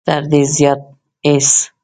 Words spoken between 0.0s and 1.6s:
تر دې زیات هېڅ.